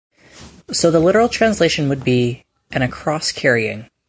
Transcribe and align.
So 0.71 0.89
the 0.89 0.99
literal 0.99 1.29
translation 1.29 1.87
would 1.87 2.03
be 2.03 2.43
an 2.71 2.81
"across-carrying". 2.81 3.87